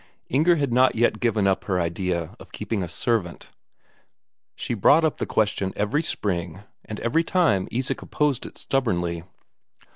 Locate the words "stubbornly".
8.57-9.23